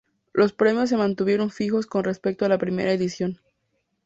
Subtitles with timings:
[0.33, 3.39] Los premios se mantuvieron fijos con respecto a la primera edición.